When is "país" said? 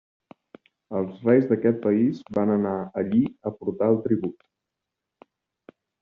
1.83-2.23